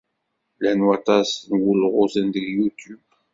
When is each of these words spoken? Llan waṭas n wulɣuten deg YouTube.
Llan 0.57 0.79
waṭas 0.87 1.29
n 1.49 1.53
wulɣuten 1.63 2.27
deg 2.35 2.45
YouTube. 2.57 3.09